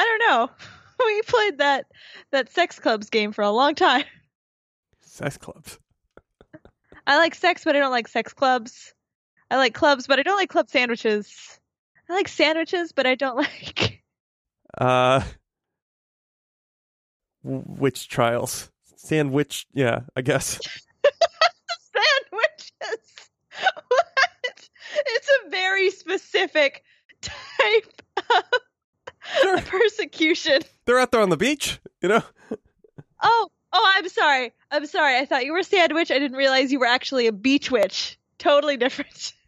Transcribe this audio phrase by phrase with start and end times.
[0.00, 0.50] I don't know.
[1.02, 1.86] We played that
[2.30, 4.04] that sex clubs game for a long time.
[5.00, 5.78] Sex clubs.
[7.06, 8.92] I like sex, but I don't like sex clubs.
[9.50, 11.58] I like clubs, but I don't like club sandwiches.
[12.10, 14.02] I like sandwiches, but I don't like.
[14.76, 15.22] Uh,
[17.42, 18.70] witch trials.
[18.96, 19.66] Sandwich.
[19.72, 20.60] Yeah, I guess.
[21.94, 23.06] sandwiches.
[23.88, 24.68] What?
[25.06, 26.84] It's a very specific
[27.22, 28.60] type of
[29.42, 29.60] Sure.
[29.64, 30.62] persecution.
[30.84, 31.80] They're out there on the beach.
[32.02, 32.22] You know.
[33.22, 34.52] Oh, oh, I'm sorry.
[34.70, 35.18] I'm sorry.
[35.18, 36.10] I thought you were a sandwich.
[36.10, 38.18] I didn't realize you were actually a beach witch.
[38.38, 39.32] Totally different.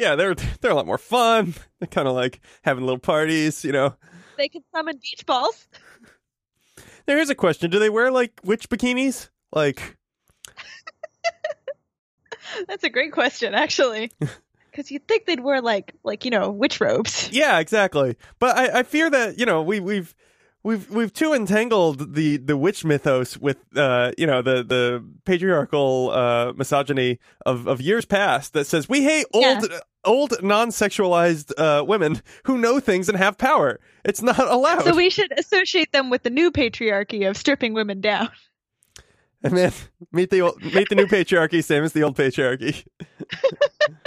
[0.00, 1.52] Yeah, they're they're a lot more fun.
[1.78, 3.66] They're kind of like having little parties.
[3.66, 3.94] You know.
[4.38, 5.68] They can summon beach balls.
[7.04, 9.28] There is a question: Do they wear like witch bikinis?
[9.52, 9.98] Like,
[12.66, 14.10] That's a great question, actually.
[14.80, 17.28] Because you'd think they'd wear like, like you know, witch robes.
[17.32, 18.16] yeah, exactly.
[18.38, 20.14] But I, I fear that you know we we've
[20.62, 26.10] we've we've too entangled the the witch mythos with uh you know the the patriarchal
[26.12, 29.66] uh misogyny of of years past that says we hate old.
[30.06, 33.78] Old non-sexualized uh, women who know things and have power.
[34.02, 34.84] It's not allowed.
[34.84, 38.30] So we should associate them with the new patriarchy of stripping women down.
[39.42, 39.72] And then
[40.10, 42.82] meet the old, meet the new patriarchy, same as the old patriarchy.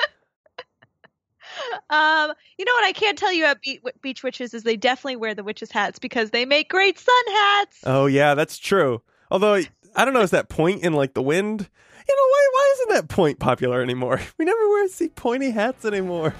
[1.94, 5.18] Um, you know what I can't tell you about be- beach witches is they definitely
[5.18, 7.82] wear the witches' hats because they make great sun hats.
[7.86, 9.04] Oh yeah, that's true.
[9.30, 9.62] Although
[9.96, 11.62] I don't know, is that point in like the wind?
[11.62, 12.50] You know why?
[12.52, 14.20] Why isn't that point popular anymore?
[14.40, 16.34] We never wear see pointy hats anymore.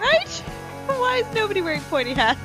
[0.00, 0.28] Right?
[0.86, 2.38] Why is nobody wearing pointy hats?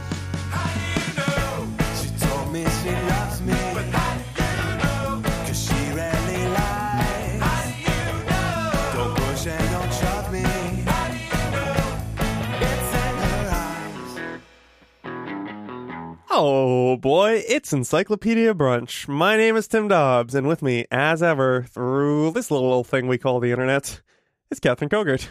[16.36, 19.08] Oh boy, it's Encyclopedia Brunch.
[19.08, 23.20] My name is Tim Dobbs, and with me, as ever, through this little thing we
[23.20, 24.02] call the internet,
[24.49, 25.27] is Catherine Kogert.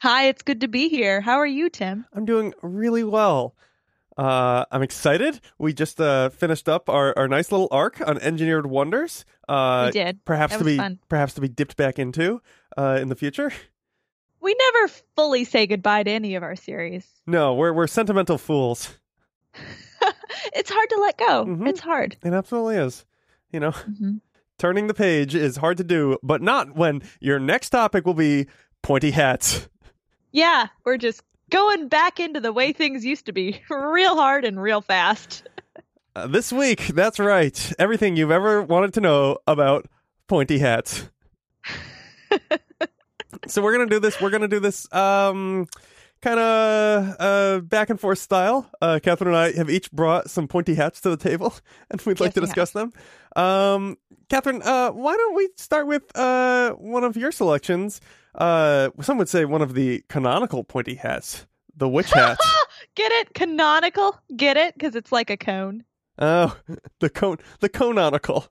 [0.00, 1.20] Hi, it's good to be here.
[1.20, 2.06] How are you, Tim?
[2.12, 3.56] I'm doing really well.
[4.16, 5.40] Uh, I'm excited.
[5.58, 9.24] We just uh, finished up our, our nice little arc on engineered wonders.
[9.48, 10.24] Uh, we did.
[10.24, 11.00] perhaps That to was be fun.
[11.08, 12.40] perhaps to be dipped back into
[12.76, 13.50] uh, in the future.
[14.40, 17.04] We never fully say goodbye to any of our series.
[17.26, 18.96] No, we're we're sentimental fools.
[20.54, 21.44] it's hard to let go.
[21.44, 21.68] Mhm.
[21.68, 22.16] It's hard.
[22.24, 23.04] It absolutely is.
[23.52, 24.16] You know, hmm
[24.58, 28.44] turning the page is hard to do, but not when your next topic will be
[28.82, 29.68] pointy hats.
[30.32, 34.60] Yeah, we're just going back into the way things used to be, real hard and
[34.60, 35.44] real fast.
[36.16, 37.72] Uh, this week, that's right.
[37.78, 39.86] Everything you've ever wanted to know about
[40.26, 41.08] pointy hats.
[43.46, 44.20] so we're gonna do this.
[44.20, 44.92] We're gonna do this.
[44.92, 45.66] Um,
[46.20, 48.70] kind of uh back and forth style.
[48.80, 51.54] Uh, Catherine and I have each brought some pointy hats to the table,
[51.90, 52.92] and we'd like Yes, to discuss them.
[53.36, 53.96] Um,
[54.28, 58.00] Catherine, uh, why don't we start with uh one of your selections?
[58.34, 61.46] Uh, some would say one of the canonical pointy hats,
[61.76, 62.38] the witch hat.
[62.94, 63.34] Get it?
[63.34, 64.16] Canonical?
[64.36, 64.74] Get it?
[64.74, 65.84] Because it's like a cone.
[66.18, 66.56] Oh,
[67.00, 68.46] the cone, the canonical.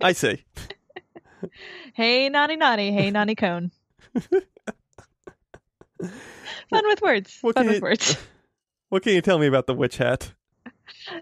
[0.00, 0.44] I see.
[1.94, 2.90] Hey, naughty, naughty.
[2.92, 3.70] Hey, naughty cone.
[6.70, 7.38] Fun with words.
[7.40, 8.16] What Fun can with you- words.
[8.90, 10.32] What can you tell me about the witch hat?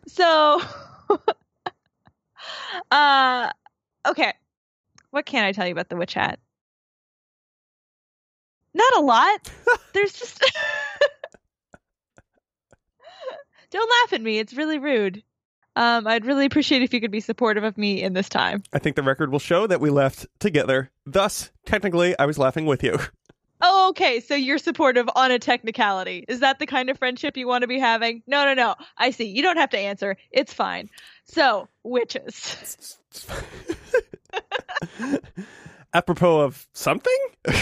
[0.07, 0.63] So,
[2.93, 3.51] uh,
[4.07, 4.33] okay.
[5.11, 6.39] What can I tell you about the witch hat?
[8.73, 9.51] Not a lot.
[9.95, 10.41] There's just.
[13.71, 14.39] Don't laugh at me.
[14.39, 15.25] It's really rude.
[15.75, 18.63] Um, I'd really appreciate if you could be supportive of me in this time.
[18.73, 20.91] I think the record will show that we left together.
[21.05, 22.97] Thus, technically, I was laughing with you.
[23.61, 24.21] Oh, okay.
[24.21, 26.25] So you're supportive on a technicality.
[26.29, 28.23] Is that the kind of friendship you want to be having?
[28.27, 28.75] No, no, no.
[28.99, 29.25] I see.
[29.27, 30.17] You don't have to answer.
[30.31, 30.91] It's fine.
[31.25, 32.99] So, witches.
[35.95, 37.19] Apropos of something?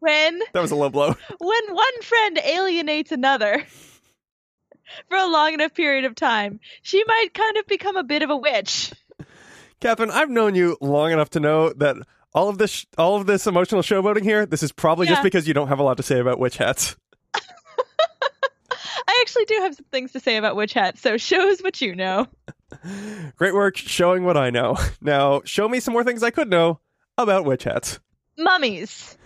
[0.00, 1.14] When that was a low blow.
[1.38, 3.64] when one friend alienates another
[5.08, 8.30] for a long enough period of time, she might kind of become a bit of
[8.30, 8.92] a witch.
[9.80, 11.96] Catherine, I've known you long enough to know that
[12.34, 15.54] all of this, all of this emotional showboating here, this is probably just because you
[15.54, 16.96] don't have a lot to say about witch hats.
[17.34, 21.94] I actually do have some things to say about witch hats, so shows what you
[21.94, 22.26] know.
[23.36, 24.76] Great work showing what I know.
[25.00, 26.80] Now, show me some more things I could know
[27.16, 28.00] about witch hats.
[28.36, 29.16] Mummies.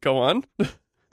[0.00, 0.44] Go on.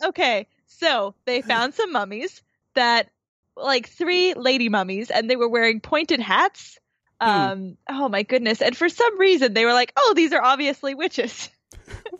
[0.04, 2.42] Okay, so they found some mummies
[2.76, 3.10] that,
[3.58, 6.80] like three lady mummies, and they were wearing pointed hats.
[7.20, 8.62] Um, oh my goodness!
[8.62, 11.50] And for some reason, they were like, "Oh, these are obviously witches."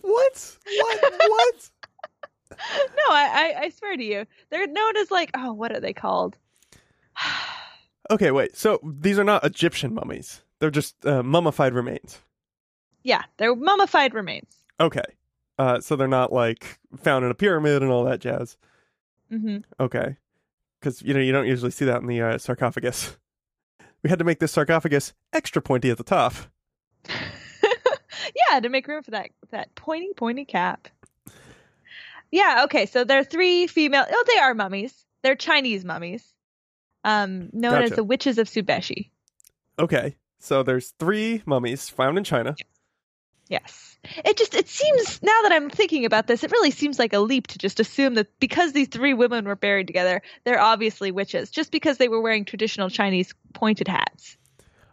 [0.02, 0.58] What?
[0.78, 1.14] What?
[1.20, 1.70] What?
[2.60, 5.94] No, I, I I swear to you, they're known as like oh, what are they
[5.94, 6.36] called?
[8.10, 8.56] Okay, wait.
[8.56, 10.42] So these are not Egyptian mummies.
[10.60, 12.20] They're just uh, mummified remains.
[13.04, 14.56] yeah, they're mummified remains.
[14.80, 15.04] Okay.
[15.60, 18.56] Uh, so they're not like found in a pyramid and all that jazz.
[19.30, 20.16] hmm Okay.
[20.80, 23.18] Because you know you don't usually see that in the uh, sarcophagus.
[24.04, 26.34] We had to make this sarcophagus extra pointy at the top.
[27.10, 30.88] yeah, to make room for that that pointy pointy cap.
[32.32, 32.86] Yeah, okay.
[32.86, 34.06] So there are three female.
[34.10, 34.94] Oh, they are mummies.
[35.24, 36.32] They're Chinese mummies,
[37.04, 39.10] um, known as the witches of Subeshi.
[39.80, 40.16] Okay.
[40.40, 42.56] So there's three mummies found in China.
[42.58, 42.68] Yes.
[43.50, 47.20] It just it seems now that I'm thinking about this, it really seems like a
[47.20, 51.50] leap to just assume that because these three women were buried together, they're obviously witches,
[51.52, 54.38] just because they were wearing traditional Chinese pointed hats.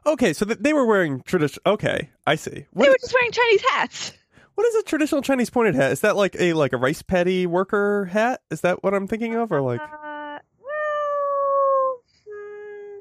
[0.06, 2.66] Okay, so th- they were wearing traditional Okay, I see.
[2.72, 4.12] What they were is, just wearing Chinese hats.
[4.54, 5.92] what is a traditional Chinese pointed hat?
[5.92, 8.42] Is that like a like a rice paddy worker hat?
[8.50, 9.80] Is that what I'm thinking of, or like?
[9.80, 13.00] Uh, well, hmm,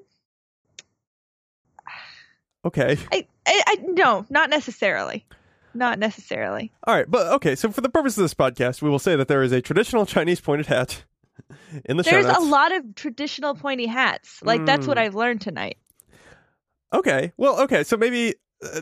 [2.66, 5.26] Okay, I, I, I no, not necessarily,
[5.74, 6.72] not necessarily.
[6.86, 7.56] all right, but okay.
[7.56, 10.06] So for the purpose of this podcast, we will say that there is a traditional
[10.06, 11.04] Chinese pointed hat
[11.86, 14.42] in the show There's a lot of traditional pointy hats.
[14.44, 15.02] Like that's what Mm.
[15.02, 15.78] I've learned tonight.
[16.94, 17.32] Okay.
[17.38, 17.84] Well, okay.
[17.84, 18.82] So maybe uh,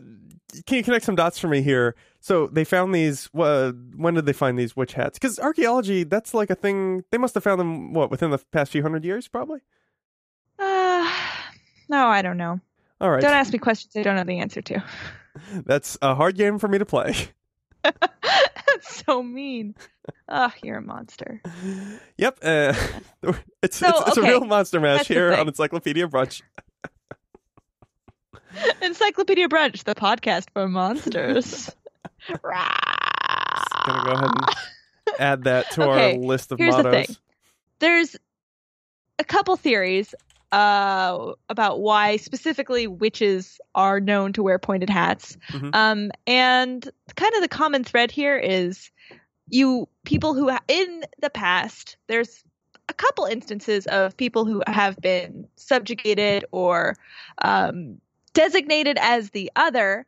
[0.65, 1.95] can you connect some dots for me here?
[2.19, 3.29] So they found these.
[3.33, 5.17] Uh, when did they find these witch hats?
[5.17, 7.03] Because archaeology, that's like a thing.
[7.11, 9.61] They must have found them what within the past few hundred years, probably.
[10.59, 11.09] Uh,
[11.89, 12.59] no, I don't know.
[12.99, 13.21] All right.
[13.21, 14.83] Don't ask me questions I don't know the answer to.
[15.65, 17.15] That's a hard game for me to play.
[17.83, 19.75] That's so mean.
[20.29, 21.41] Ugh, you're a monster.
[22.17, 22.37] yep.
[22.41, 22.73] Uh,
[23.61, 26.41] it's, So, it's it's a real monster mash that's here on Encyclopedia Brunch.
[28.81, 31.69] Encyclopedia Brunch, the podcast for monsters.
[32.43, 32.77] Rah.
[33.85, 34.55] Gonna go ahead and
[35.19, 37.07] add that to Okay, our list of here's the mottos.
[37.07, 37.15] thing.
[37.79, 38.15] There's
[39.19, 40.13] a couple theories
[40.51, 45.37] uh, about why specifically witches are known to wear pointed hats.
[45.49, 45.73] Mhm.
[45.73, 48.91] Um, and kind of the common thread here is
[49.47, 52.43] you people who ha- in the past there's
[52.89, 56.95] a couple instances of people who have been subjugated or
[57.41, 58.01] um,
[58.33, 60.05] designated as the other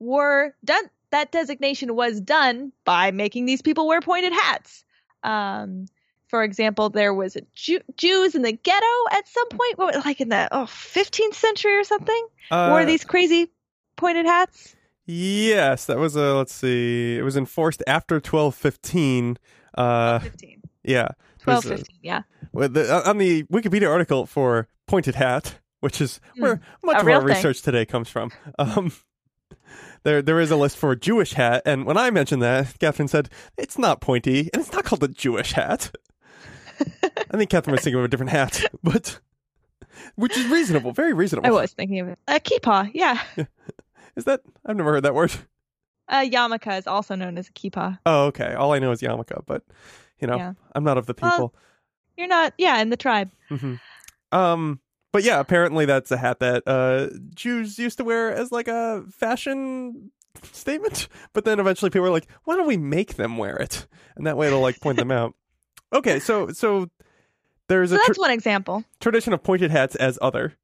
[0.00, 4.84] were done that designation was done by making these people wear pointed hats
[5.22, 5.86] um,
[6.28, 10.20] for example there was a Jew- jews in the ghetto at some point what, like
[10.20, 13.50] in the oh, 15th century or something Uh, wore these crazy
[13.96, 14.74] pointed hats
[15.06, 16.34] Yes, that was a.
[16.34, 17.18] Let's see.
[17.18, 19.36] It was enforced after twelve fifteen.
[19.76, 21.08] Uh, 15 yeah.
[21.08, 22.22] It 12 was, uh, 15 yeah
[22.54, 26.96] the, uh, on the Wikipedia article for pointed hat, which is where much.
[27.02, 27.28] Of our thing.
[27.28, 28.30] research today comes from.
[28.58, 28.92] Um,
[30.04, 33.08] there, there is a list for a Jewish hat, and when I mentioned that, Catherine
[33.08, 33.28] said
[33.58, 35.94] it's not pointy, and it's not called a Jewish hat.
[37.30, 39.20] I think Catherine was thinking of a different hat, but
[40.16, 41.46] which is reasonable, very reasonable.
[41.48, 42.18] I was thinking of it.
[42.28, 43.20] A kippah, yeah.
[44.16, 44.42] Is that?
[44.64, 45.32] I've never heard that word.
[46.08, 47.98] A yarmulke is also known as a kippah.
[48.06, 48.54] Oh, okay.
[48.54, 49.62] All I know is yarmulke, but
[50.20, 50.52] you know, Yeah.
[50.74, 51.54] I'm not of the Well, people.
[52.16, 53.30] You're not, yeah, in the tribe.
[53.50, 53.80] Mhm.
[54.30, 54.80] Um,
[55.12, 59.04] but yeah, apparently that's a hat that uh Jews used to wear as like a
[59.10, 60.10] fashion
[60.52, 61.08] statement.
[61.32, 64.36] But then eventually people were like, "Why don't we make them wear it?" And that
[64.36, 65.34] way it'll like point them out.
[65.94, 66.88] Okay, so so
[67.68, 68.84] there's So a that's tr- one example.
[69.00, 70.54] tradition of pointed hats as other.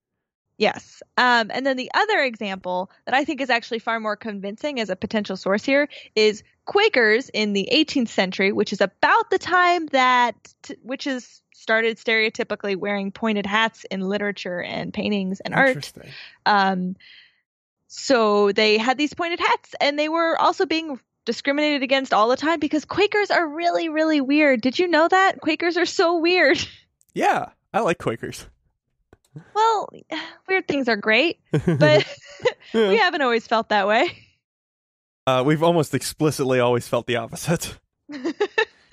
[0.58, 1.02] Yes.
[1.16, 4.90] Um, and then the other example that I think is actually far more convincing as
[4.90, 9.86] a potential source here is Quakers in the 18th century, which is about the time
[9.86, 15.68] that t- witches started stereotypically wearing pointed hats in literature and paintings and art.
[15.68, 16.10] Interesting.
[16.44, 16.96] Um,
[17.86, 22.36] so they had these pointed hats, and they were also being discriminated against all the
[22.36, 24.60] time because Quakers are really, really weird.
[24.60, 26.58] Did you know that Quakers are so weird?
[27.12, 28.46] Yeah, I like Quakers.
[29.52, 29.88] Well,
[30.48, 32.06] weird things are great, but
[32.74, 34.16] we haven't always felt that way.
[35.26, 37.78] uh, we've almost explicitly always felt the opposite.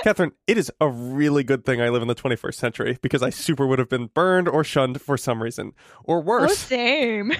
[0.03, 3.29] Catherine, it is a really good thing I live in the 21st century because I
[3.29, 5.73] super would have been burned or shunned for some reason.
[6.03, 7.33] Or Oh, worse, same.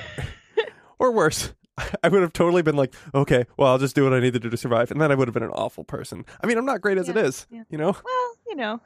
[1.00, 1.53] or worse,
[2.03, 4.39] I would have totally been like, okay, well, I'll just do what I need to
[4.39, 4.91] do to survive.
[4.91, 6.25] And then I would have been an awful person.
[6.41, 7.63] I mean, I'm not great as it Yeah, is, yeah.
[7.69, 7.91] you know?
[7.91, 8.81] Well, you know,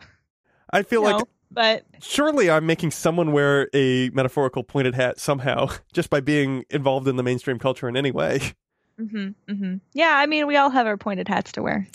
[0.71, 6.09] I feel like but surely I'm making someone wear a metaphorical pointed hat somehow just
[6.09, 8.53] by being involved in the mainstream culture in any way.
[8.99, 9.75] Mm-hmm, mm-hmm.
[9.93, 11.87] yeah, I mean, we all have our pointed hats to wear.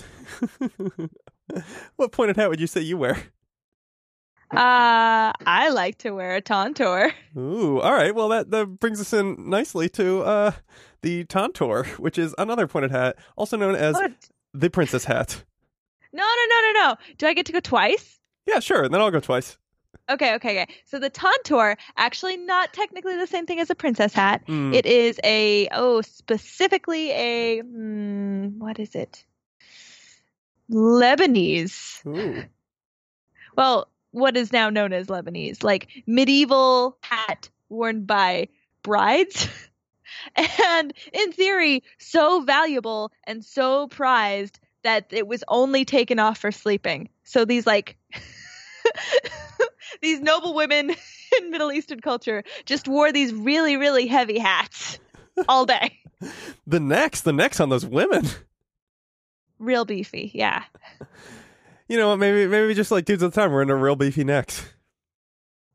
[1.96, 3.16] what pointed hat would you say you wear?
[4.52, 7.12] Uh, I like to wear a tantour.
[7.36, 8.14] Ooh, all right.
[8.14, 10.52] Well, that, that brings us in nicely to uh,
[11.02, 14.12] the Tantour, which is another pointed hat, also known as What?
[14.54, 15.42] the princess hat.
[16.12, 16.96] No, no, no, no, no.
[17.18, 18.18] Do I get to go twice?
[18.46, 18.84] Yeah, sure.
[18.84, 19.58] And Then I'll go twice.
[20.08, 20.74] Okay, okay, okay.
[20.84, 24.42] So the Tantour, actually not technically the same thing as a princess hat.
[24.46, 24.72] Hmm.
[24.72, 29.24] It is a oh, specifically a hmm, what is it?
[30.70, 32.06] Lebanese.
[32.06, 32.44] Ooh.
[33.56, 38.48] Well, what is now known as Lebanese, like medieval hat worn by
[38.82, 39.46] brides.
[40.36, 46.50] and in theory, so valuable and so prized that it was only taken off for
[46.50, 47.10] sleeping.
[47.24, 47.98] So these like
[50.00, 50.94] these noble women
[51.38, 54.98] in Middle Eastern culture just wore these really, really heavy hats
[55.46, 55.98] all day.
[56.66, 58.26] The necks, the necks on those women.
[59.58, 60.64] Real beefy, yeah.
[61.88, 62.18] You know what?
[62.18, 64.64] Maybe maybe just like dudes of the time were into real beefy necks.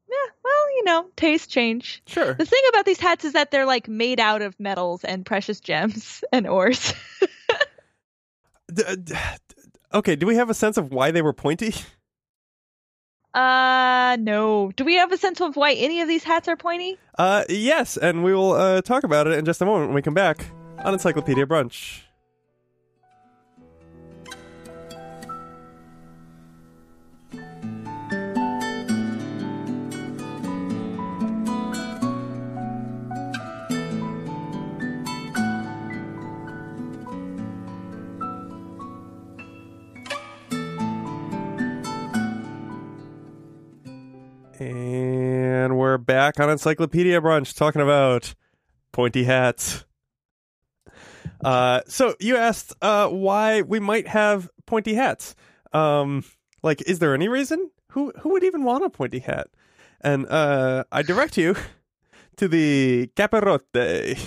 [0.10, 2.02] Yeah, well, you know, taste change.
[2.06, 2.34] Sure.
[2.34, 5.60] The thing about these hats is that they're like made out of metals and precious
[5.62, 6.94] gems and ores.
[8.74, 9.16] D- d-
[9.94, 11.74] okay, do we have a sense of why they were pointy?
[13.34, 14.72] uh, no.
[14.76, 16.98] Do we have a sense of why any of these hats are pointy?
[17.18, 20.02] Uh, yes, and we will uh, talk about it in just a moment when we
[20.02, 20.46] come back
[20.80, 22.02] on Encyclopedia Brunch.
[45.92, 48.34] We're back on Encyclopedia Brunch talking about
[48.94, 49.84] pointy hats.
[51.44, 55.36] Uh, so you asked uh, why we might have pointy hats.
[55.74, 56.24] Um,
[56.64, 57.72] like, is there any reason?
[57.90, 59.48] Who who would even want a pointy hat?
[60.00, 61.58] And uh, I direct you
[62.38, 64.18] to the capirote,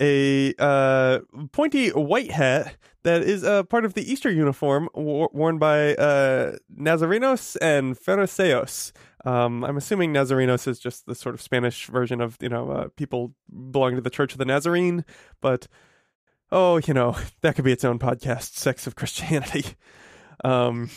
[0.00, 1.20] a uh,
[1.52, 6.56] pointy white hat that is uh, part of the Easter uniform wo- worn by uh,
[6.76, 8.92] Nazarenos and Phariseos.
[9.24, 12.88] Um, I'm assuming Nazarenos is just the sort of Spanish version of you know uh,
[12.96, 13.34] people
[13.70, 15.04] belonging to the Church of the Nazarene,
[15.40, 15.66] but
[16.52, 19.64] oh, you know that could be its own podcast, "Sex of Christianity."
[20.42, 20.90] Um,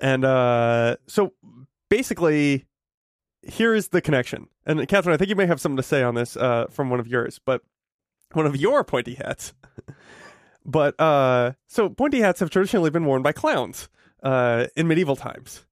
[0.00, 1.32] and uh, so
[1.88, 2.66] basically,
[3.42, 4.46] here is the connection.
[4.66, 7.00] And Catherine, I think you may have something to say on this uh, from one
[7.00, 7.62] of yours, but
[8.32, 9.54] one of your pointy hats.
[10.64, 13.88] but uh, so pointy hats have traditionally been worn by clowns
[14.22, 15.64] uh, in medieval times.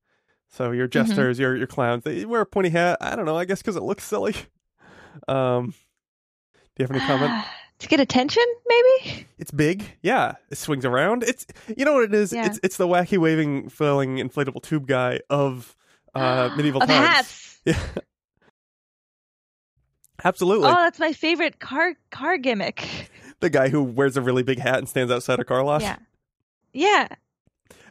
[0.49, 2.99] So your jesters, your your clowns, they wear a pointy hat.
[3.01, 3.37] I don't know.
[3.37, 4.35] I guess because it looks silly.
[5.29, 5.73] Um,
[6.77, 7.45] do you have any comment?
[7.79, 9.27] to get attention, maybe?
[9.39, 10.35] It's big, yeah.
[10.51, 11.23] It swings around.
[11.23, 12.35] It's you know what it is.
[12.35, 12.45] Yeah.
[12.45, 15.75] It's it's the wacky waving, flailing inflatable tube guy of
[16.15, 17.07] uh, medieval of times.
[17.09, 17.43] hats.
[17.65, 17.79] Yeah,
[20.25, 20.69] absolutely.
[20.69, 23.11] Oh, that's my favorite car car gimmick.
[23.41, 25.83] the guy who wears a really big hat and stands outside a car lot.
[25.83, 25.97] Yeah.
[26.73, 27.09] Yeah.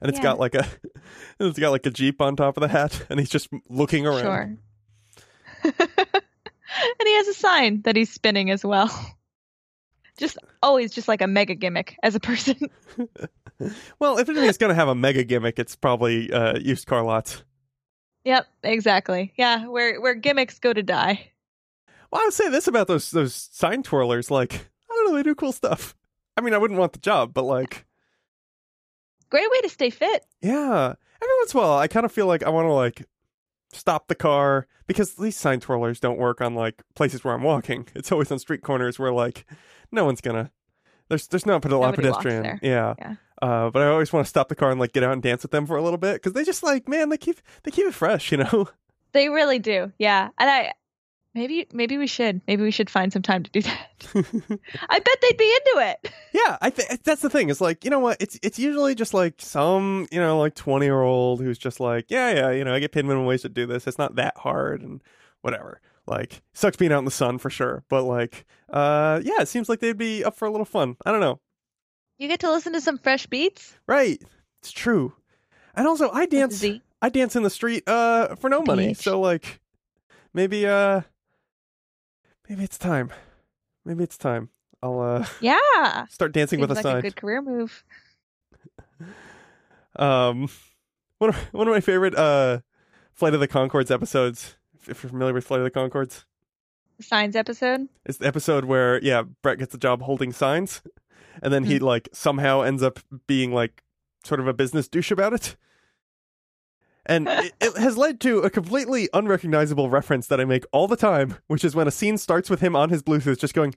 [0.01, 0.23] And it's yeah.
[0.23, 0.67] got like a
[1.39, 4.21] it's got like a jeep on top of the hat, and he's just looking around.
[4.21, 4.57] Sure.
[5.63, 8.89] and he has a sign that he's spinning as well.
[10.17, 12.57] Just always just like a mega gimmick as a person.
[13.99, 17.43] Well, if anything's going to have a mega gimmick, it's probably uh, used car lots.
[18.23, 19.33] yep, exactly.
[19.37, 21.31] Yeah, where where gimmicks go to die.
[22.11, 24.31] Well, I would say this about those those sign twirlers.
[24.31, 25.95] Like, I don't know, they do cool stuff.
[26.37, 27.85] I mean, I wouldn't want the job, but like,
[29.35, 30.25] Great way to stay fit.
[30.41, 30.93] yeah.
[31.21, 33.05] Every once in a while, I kind of feel like I want to like
[33.73, 37.85] stop the car because these sign twirlers don't work on like places where I'm walking.
[37.95, 39.45] It's always on street corners where like
[39.91, 40.51] no one's gonna.
[41.09, 42.59] There's there's not a lot of pedestrian.
[42.61, 42.93] Yeah.
[42.97, 43.15] Yeah.
[43.41, 45.41] Uh, but I always want to stop the car and like get out and dance
[45.43, 47.87] with them for a little bit because they just like man they keep they keep
[47.87, 48.69] it fresh, you know.
[49.11, 49.93] They really do.
[49.97, 50.27] Yeah.
[50.37, 50.73] And I
[51.35, 52.41] maybe maybe we should.
[52.47, 53.89] Maybe we should find some time to do that.
[54.89, 56.11] I bet they'd be into it.
[56.33, 57.49] Yeah, I think that's the thing.
[57.49, 58.17] It's like you know what?
[58.19, 62.05] It's it's usually just like some you know like twenty year old who's just like
[62.09, 63.85] yeah yeah you know I get paid minimum wage to do this.
[63.85, 65.03] It's not that hard and
[65.41, 65.81] whatever.
[66.07, 69.69] Like sucks being out in the sun for sure, but like uh yeah, it seems
[69.69, 70.95] like they'd be up for a little fun.
[71.05, 71.39] I don't know.
[72.17, 73.77] You get to listen to some fresh beats.
[73.87, 74.21] Right?
[74.61, 75.13] It's true.
[75.75, 76.63] And also I dance.
[77.01, 78.93] I dance in the street uh for no money.
[78.93, 79.59] So like
[80.33, 81.01] maybe uh
[82.49, 83.11] maybe it's time.
[83.85, 84.49] Maybe it's time.
[84.83, 86.05] I'll uh Yeah.
[86.07, 86.97] start dancing Seems with a like sign.
[86.97, 87.83] a good career move.
[89.97, 90.49] Um,
[91.19, 92.59] one of, one of my favorite uh,
[93.13, 94.57] Flight of the Conchords episodes.
[94.87, 96.25] If, you're familiar with Flight of the Conchords,
[96.97, 97.87] the Signs episode.
[98.05, 100.81] It's the episode where yeah Brett gets a job holding signs,
[101.41, 103.83] and then he like somehow ends up being like
[104.25, 105.55] sort of a business douche about it.
[107.05, 110.95] And it, it has led to a completely unrecognizable reference that I make all the
[110.95, 113.75] time, which is when a scene starts with him on his Bluetooth just going,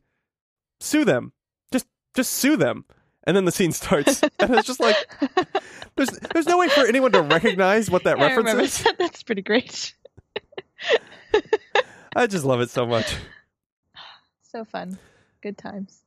[0.81, 1.33] "Sue them,
[1.73, 2.85] just just sue them,"
[3.25, 4.97] and then the scene starts, and it's just like
[5.97, 8.87] there's there's no way for anyone to recognize what that I reference remember is.
[8.99, 9.95] That's pretty great.
[12.17, 13.15] I just love it so much.
[14.51, 14.99] So fun.
[15.43, 16.05] Good times.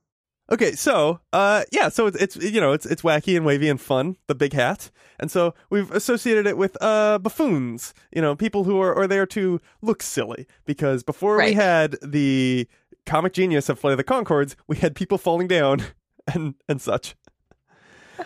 [0.51, 3.79] Okay, so uh, yeah, so it's, it's you know it's it's wacky and wavy and
[3.79, 8.65] fun, the big hat, and so we've associated it with uh buffoons, you know, people
[8.65, 10.45] who are, are there to look silly.
[10.65, 12.67] Because before we had the
[13.05, 15.83] comic genius of Flight of the Conchords, we had people falling down
[16.33, 17.15] and and such.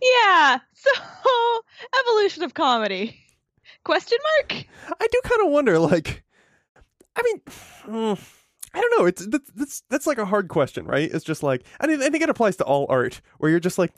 [0.00, 0.58] Yeah.
[0.72, 0.90] So
[2.00, 3.18] evolution of comedy.
[3.84, 4.64] Question mark?
[5.00, 6.24] I do kind of wonder, like,
[7.16, 7.40] I mean,
[7.86, 8.28] mm,
[8.74, 9.06] I don't know.
[9.06, 11.10] It's that's, that's that's like a hard question, right?
[11.12, 13.78] It's just like I mean, I think it applies to all art, where you're just
[13.78, 13.92] like,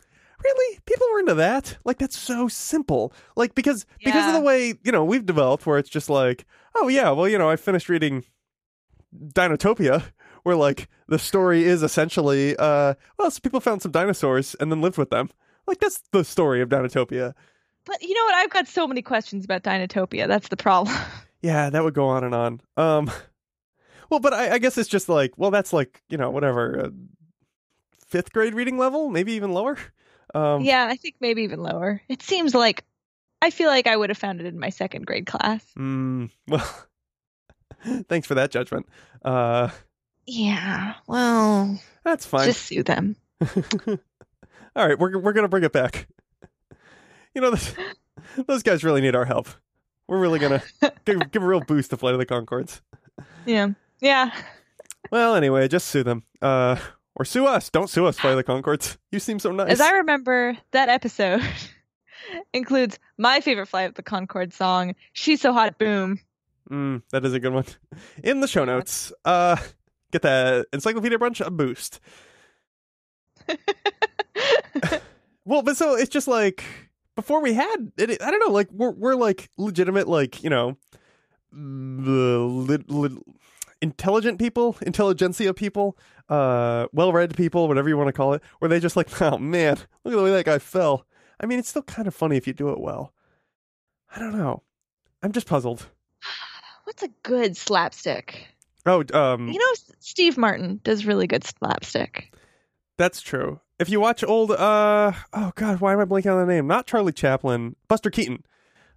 [0.44, 1.78] really, people were into that?
[1.84, 3.12] Like, that's so simple.
[3.36, 6.88] Like because because of the way you know we've developed, where it's just like, oh
[6.88, 8.24] yeah, well you know, I finished reading
[9.14, 10.02] Dinotopia.
[10.42, 14.80] Where like the story is essentially, uh, well, so people found some dinosaurs and then
[14.80, 15.30] lived with them.
[15.66, 17.34] Like that's the story of Dinotopia.
[17.84, 18.34] But you know what?
[18.34, 20.28] I've got so many questions about Dinotopia.
[20.28, 20.94] That's the problem.
[21.42, 22.60] Yeah, that would go on and on.
[22.76, 23.10] Um,
[24.10, 26.88] well, but I, I guess it's just like, well, that's like you know whatever, uh,
[28.06, 29.76] fifth grade reading level, maybe even lower.
[30.34, 32.02] Um, yeah, I think maybe even lower.
[32.08, 32.84] It seems like
[33.42, 35.64] I feel like I would have found it in my second grade class.
[35.78, 36.68] mm, well,
[38.08, 38.86] thanks for that judgment.
[39.24, 39.70] Uh,
[40.26, 40.94] Yeah.
[41.06, 42.46] Well, that's fine.
[42.46, 43.16] just sue them.
[44.76, 46.06] All right, we're we're gonna bring it back.
[47.34, 47.74] You know, this,
[48.46, 49.48] those guys really need our help.
[50.08, 50.62] We're really gonna
[51.04, 52.80] give, give a real boost to Flight of the Conchords.
[53.44, 53.70] Yeah.
[54.00, 54.30] Yeah.
[55.10, 56.22] Well, anyway, just sue them.
[56.42, 56.76] Uh,
[57.14, 57.70] or sue us.
[57.70, 58.96] Don't sue us, Flight of the Conchords.
[59.10, 59.70] You seem so nice.
[59.70, 61.42] As I remember, that episode
[62.52, 66.20] includes my favorite Flight of the Conchord song, She's So Hot Boom.
[66.70, 67.64] Mm, that is a good one.
[68.24, 69.56] In the show notes, uh,
[70.10, 72.00] get the Encyclopedia Brunch a boost.
[75.46, 76.64] Well, but so it's just like
[77.14, 78.20] before we had it.
[78.20, 78.52] I don't know.
[78.52, 80.76] Like we're we're like legitimate, like you know,
[81.52, 83.22] the li- li-
[83.82, 85.96] intelligent people, intelligentsia people,
[86.28, 88.42] uh, well-read people, whatever you want to call it.
[88.58, 91.06] Where they just like, oh man, look at the way that guy fell.
[91.40, 93.12] I mean, it's still kind of funny if you do it well.
[94.14, 94.62] I don't know.
[95.22, 95.86] I'm just puzzled.
[96.84, 98.46] What's a good slapstick?
[98.86, 102.32] Oh, um, You know, Steve Martin does really good slapstick.
[102.96, 103.60] That's true.
[103.78, 106.66] If you watch old, uh, oh god, why am I blanking on the name?
[106.66, 108.44] Not Charlie Chaplin, Buster Keaton.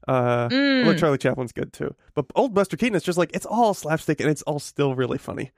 [0.10, 0.98] Uh, Mm.
[1.00, 4.30] Charlie Chaplin's good too, but old Buster Keaton is just like it's all slapstick and
[4.30, 5.52] it's all still really funny.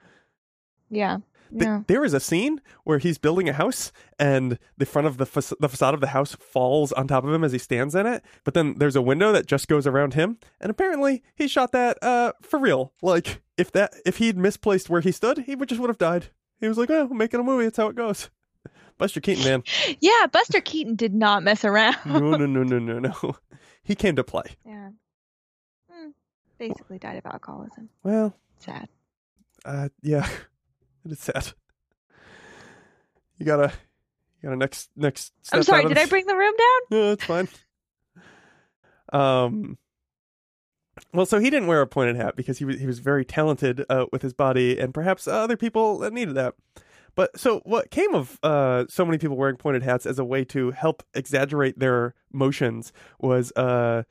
[0.90, 1.18] Yeah.
[1.52, 1.82] Th- Yeah.
[1.88, 5.56] there is a scene where he's building a house and the front of the fa-
[5.60, 8.24] the facade of the house falls on top of him as he stands in it.
[8.46, 11.98] But then there's a window that just goes around him, and apparently he shot that
[12.02, 12.94] uh for real.
[13.02, 16.28] Like if that if he'd misplaced where he stood, he would just would have died.
[16.60, 17.66] He was like, "Oh, I'm making a movie.
[17.66, 18.30] That's how it goes."
[18.98, 19.64] Buster Keaton, man.
[20.00, 21.96] Yeah, Buster Keaton did not mess around.
[22.06, 23.36] no, no, no, no, no, no.
[23.84, 24.44] He came to play.
[24.66, 24.90] Yeah.
[25.92, 26.10] Hmm.
[26.58, 27.90] Basically died of alcoholism.
[28.04, 28.88] Well, Sad.
[29.66, 30.28] uh, yeah,
[31.06, 31.52] it is sad.
[33.38, 33.74] You gotta,
[34.42, 35.34] you gotta next next.
[35.52, 36.80] I'm sorry, did I bring the room down?
[37.00, 37.48] No, it's fine.
[39.14, 39.78] Um.
[41.14, 43.84] Well, so he didn't wear a pointed hat because he was he was very talented
[43.90, 46.54] uh, with his body, and perhaps other people needed that.
[47.16, 50.44] But so what came of uh, so many people wearing pointed hats as a way
[50.46, 54.04] to help exaggerate their motions was uh,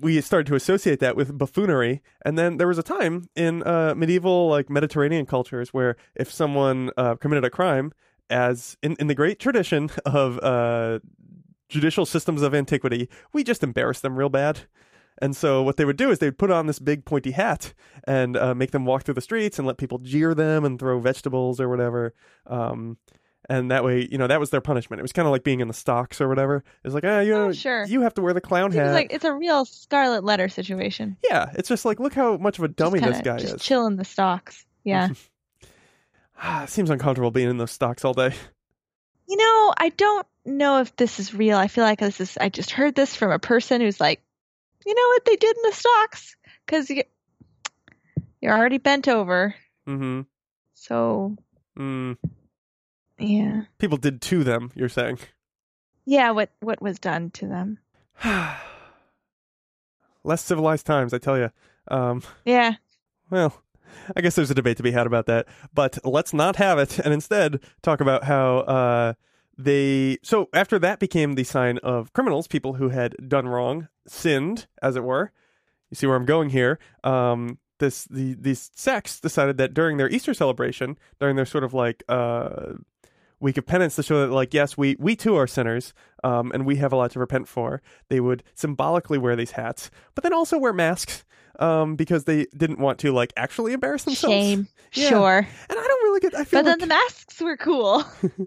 [0.00, 3.94] we started to associate that with buffoonery, and then there was a time in uh,
[3.96, 7.92] medieval like Mediterranean cultures where if someone uh, committed a crime,
[8.28, 11.00] as in, in the great tradition of uh,
[11.68, 14.60] judicial systems of antiquity, we just embarrassed them real bad.
[15.20, 18.36] And so what they would do is they'd put on this big pointy hat and
[18.36, 21.60] uh, make them walk through the streets and let people jeer them and throw vegetables
[21.60, 22.14] or whatever.
[22.46, 22.96] Um,
[23.48, 25.00] and that way, you know, that was their punishment.
[25.00, 26.64] It was kind of like being in the stocks or whatever.
[26.84, 27.84] It's like, ah, you know, Oh, sure.
[27.86, 28.92] you have to wear the clown Seems hat.
[28.94, 31.16] like it's a real Scarlet Letter situation.
[31.28, 33.62] yeah, it's just like, look how much of a dummy this kinda, guy just is.
[33.62, 34.64] chill in the stocks.
[34.84, 35.08] Yeah.
[36.42, 38.32] Ah, seems uncomfortable being in those stocks all day.
[39.28, 41.58] you know, I don't know if this is real.
[41.58, 42.38] I feel like this is.
[42.40, 44.22] I just heard this from a person who's like,
[44.86, 47.02] you know what they did in the stocks because you,
[48.40, 49.54] you're already bent over.
[49.88, 50.22] Mm-hmm.
[50.74, 51.36] So
[51.78, 52.16] Mm.
[53.18, 54.70] yeah, People did to them.
[54.74, 55.18] You're saying.
[56.04, 56.30] yeah.
[56.32, 57.78] What what was done to them?
[60.24, 61.50] Less civilized times, I tell you.
[61.88, 62.74] Um, Yeah.
[63.30, 63.62] well,
[64.14, 66.98] I guess there's a debate to be had about that, but let's not have it
[66.98, 69.12] and instead talk about how uh,
[69.64, 70.18] they.
[70.22, 74.96] So after that became the sign of criminals, people who had done wrong, sinned, as
[74.96, 75.32] it were.
[75.90, 76.78] You see where I'm going here.
[77.04, 81.74] Um, this the these sects decided that during their Easter celebration, during their sort of
[81.74, 82.74] like uh,
[83.40, 86.66] week of penance to show that like yes we we too are sinners um and
[86.66, 90.32] we have a lot to repent for they would symbolically wear these hats but then
[90.34, 91.24] also wear masks
[91.58, 94.68] um because they didn't want to like actually embarrass themselves Shame.
[94.92, 95.08] Yeah.
[95.08, 95.38] Sure.
[95.38, 98.04] and i don't really get i feel But then like, the masks were cool.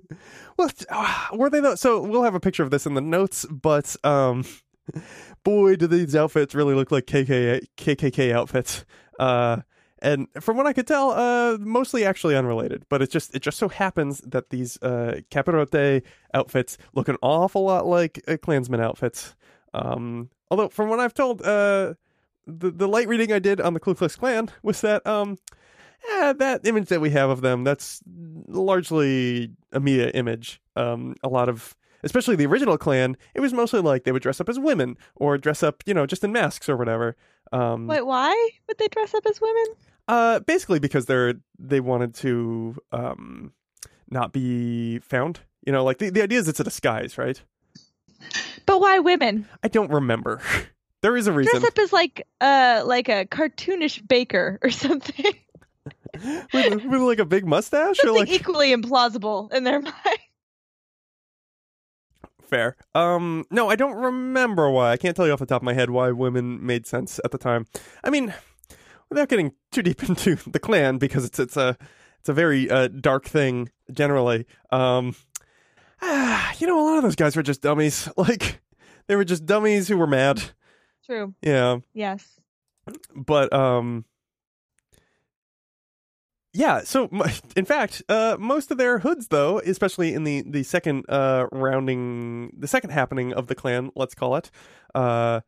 [0.57, 3.45] well ah, were they though so we'll have a picture of this in the notes
[3.49, 4.45] but um
[5.43, 8.85] boy do these outfits really look like KKK, kkk outfits
[9.19, 9.57] uh
[10.03, 12.83] and from what I could tell, uh, mostly actually unrelated.
[12.89, 17.63] But it just it just so happens that these uh, Capirote outfits look an awful
[17.63, 19.33] lot like uh, Klansman outfits.
[19.73, 21.93] Um, although from what I've told, uh,
[22.45, 25.37] the the light reading I did on the Ku Klux Klan was that um,
[26.11, 28.01] eh, that image that we have of them that's
[28.47, 30.61] largely a media image.
[30.75, 34.41] Um, a lot of especially the original Klan, it was mostly like they would dress
[34.41, 37.15] up as women or dress up, you know, just in masks or whatever.
[37.53, 39.65] Um, Wait, why would they dress up as women?
[40.07, 43.53] uh, basically because they're they wanted to um
[44.09, 45.39] not be found.
[45.65, 47.41] You know, like the, the idea is it's a disguise, right?
[48.65, 49.47] But why women?
[49.63, 50.41] I don't remember.
[51.01, 51.59] there is a reason.
[51.59, 55.33] Dress up as like uh like a cartoonish baker or something.
[56.13, 59.95] With, with like a big mustache or like equally implausible in their mind.
[62.41, 62.75] fair.
[62.93, 64.91] Um no, I don't remember why.
[64.91, 67.31] I can't tell you off the top of my head why women made sense at
[67.31, 67.65] the time.
[68.03, 68.33] I mean,
[69.09, 71.77] without getting too deep into the Klan because it's it's a
[72.19, 74.45] it's a very uh, dark thing generally.
[74.71, 75.15] Um
[76.01, 78.07] ah, you know a lot of those guys were just dummies.
[78.17, 78.61] Like
[79.07, 80.41] they were just dummies who were mad.
[81.05, 81.33] True.
[81.41, 81.79] Yeah.
[81.93, 82.39] Yes.
[83.15, 84.05] but um
[86.53, 87.09] yeah so
[87.55, 92.53] in fact uh most of their hoods though especially in the the second uh rounding
[92.57, 94.51] the second happening of the Klan let's call it
[94.93, 95.41] uh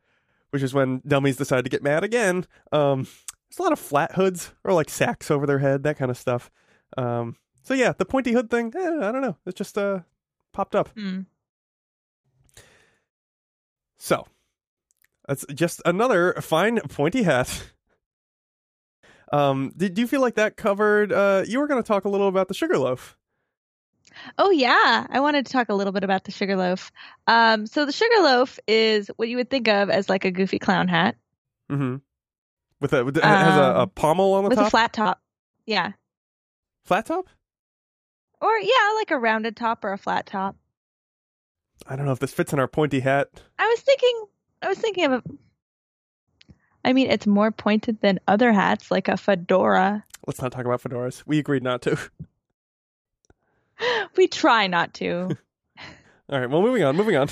[0.50, 3.06] which is when dummies decide to get mad again um
[3.48, 6.18] there's a lot of flat hoods or like sacks over their head that kind of
[6.18, 6.50] stuff
[6.96, 10.00] um so yeah the pointy hood thing eh, i don't know it just uh
[10.52, 11.20] popped up Hmm.
[13.98, 14.26] so
[15.28, 17.72] that's just another fine pointy hat.
[19.32, 21.12] Um, did do you feel like that covered?
[21.12, 23.16] Uh, you were going to talk a little about the sugarloaf.
[24.38, 26.90] Oh yeah, I wanted to talk a little bit about the sugarloaf.
[27.26, 30.88] Um, so the sugarloaf is what you would think of as like a goofy clown
[30.88, 31.16] hat
[31.70, 31.96] Mm-hmm.
[32.80, 34.92] With a with, it has a, a Um, pommel on the with top, a flat
[34.92, 35.20] top.
[35.66, 35.92] Yeah,
[36.84, 37.26] flat top.
[38.40, 40.56] or yeah, like a rounded top or a flat top.
[41.88, 43.28] I don't know if this fits in our pointy hat.
[43.58, 44.24] I was thinking,
[44.62, 45.22] I was thinking of a.
[46.86, 50.04] I mean, it's more pointed than other hats, like a fedora.
[50.26, 51.22] Let's not talk about fedoras.
[51.26, 51.98] We agreed not to.
[54.16, 55.36] We try not to.
[56.30, 56.48] All right.
[56.48, 56.96] Well, moving on.
[56.96, 57.28] Moving on.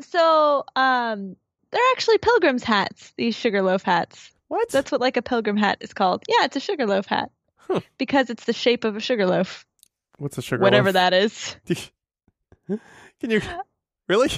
[0.00, 1.36] so, um,
[1.70, 3.12] they're actually pilgrims' hats.
[3.16, 4.32] These sugarloaf hats.
[4.48, 4.68] What?
[4.70, 6.24] That's what like a pilgrim hat is called.
[6.28, 7.80] Yeah, it's a sugarloaf hat Huh.
[7.98, 9.64] because it's the shape of a sugarloaf,
[10.18, 10.60] What's a sugar?
[10.62, 11.54] whatever that is.
[12.68, 13.40] Can you
[14.08, 14.30] really?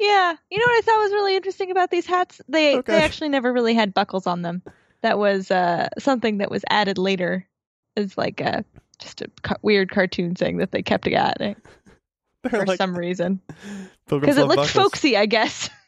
[0.00, 2.40] Yeah, you know what I thought was really interesting about these hats?
[2.48, 2.92] They Okay.
[2.92, 4.62] they actually never really had buckles on them.
[5.02, 7.46] That was uh, something that was added later,
[7.96, 8.64] as like a
[8.98, 11.56] just a ca- weird cartoon thing that they kept adding
[12.48, 13.40] for like some reason
[14.08, 14.70] because it looked buckles.
[14.72, 15.70] folksy, I guess.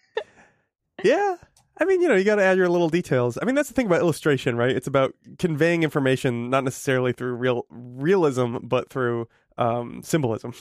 [1.05, 1.37] Yeah.
[1.79, 3.37] I mean, you know, you got to add your little details.
[3.41, 4.75] I mean, that's the thing about illustration, right?
[4.75, 10.55] It's about conveying information not necessarily through real realism, but through um, symbolism.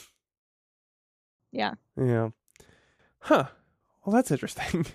[1.53, 1.75] Yeah.
[1.97, 2.29] Yeah.
[3.25, 3.45] Huh.
[4.05, 4.85] Well, that's interesting.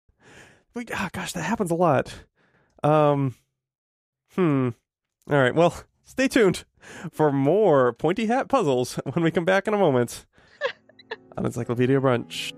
[0.74, 2.14] we, oh, gosh, that happens a lot.
[2.84, 3.34] Um.
[4.36, 4.68] Hmm.
[5.28, 5.54] All right.
[5.54, 5.74] Well,
[6.04, 6.64] stay tuned
[7.10, 10.26] for more pointy hat puzzles when we come back in a moment
[11.36, 12.52] on Encyclopedia Brunch.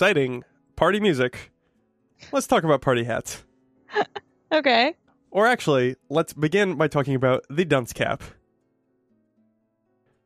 [0.00, 0.44] Exciting
[0.76, 1.50] party music,
[2.30, 3.42] let's talk about party hats.
[4.52, 4.94] Okay.
[5.32, 8.22] Or actually, let's begin by talking about the dunce cap.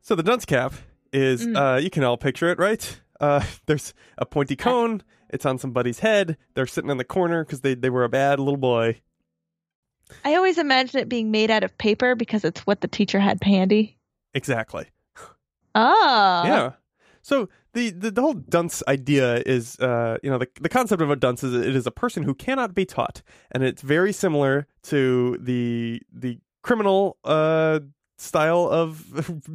[0.01, 0.73] So the dunce cap
[1.11, 1.55] is Mm.
[1.57, 3.01] uh you can all picture it, right?
[3.19, 7.61] Uh there's a pointy cone, it's on somebody's head, they're sitting in the corner cuz
[7.61, 9.01] they they were a bad little boy.
[10.23, 13.43] I always imagine it being made out of paper because it's what the teacher had
[13.43, 13.97] handy.
[14.35, 14.85] Exactly.
[15.73, 16.43] Oh.
[16.45, 16.71] yeah.
[17.23, 21.09] So the, the the whole dunce idea is uh you know the the concept of
[21.09, 24.67] a dunce is it is a person who cannot be taught and it's very similar
[24.83, 27.79] to the the criminal uh
[28.17, 29.03] style of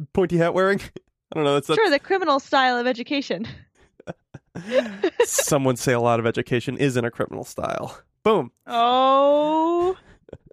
[0.13, 0.79] pointy hat wearing.
[1.31, 1.57] I don't know.
[1.57, 3.47] It's Sure, the criminal style of education.
[5.25, 7.99] Some would say a lot of education is in a criminal style.
[8.23, 8.51] Boom.
[8.65, 9.97] Oh.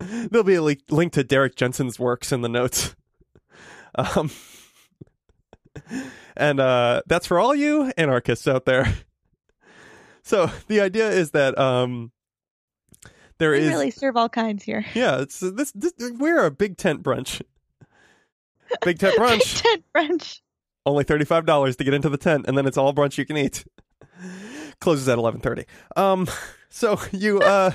[0.00, 2.94] There'll be a li- link to Derrick Jensen's works in the notes.
[3.94, 4.31] Um,
[6.37, 8.94] and uh, that's for all you anarchists out there.
[10.27, 12.11] So the idea is that um,
[13.38, 14.85] there We is really serve all kinds here.
[14.94, 17.42] yeah, it's this, this we're a big tent brunch.
[18.83, 19.62] Big tent brunch.
[19.62, 20.40] big Tent brunch.
[20.87, 23.27] Only thirty five dollars to get into the tent, and then it's all brunch you
[23.27, 23.66] can eat.
[24.81, 25.66] Closes at eleven thirty.
[25.94, 26.27] Um,
[26.70, 27.73] so you uh,